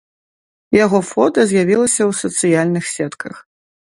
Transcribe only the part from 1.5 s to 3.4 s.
з'явілася ў сацыяльных сетках.